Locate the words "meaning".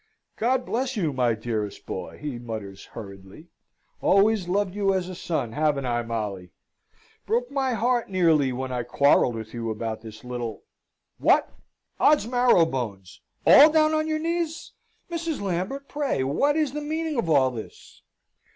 16.81-17.19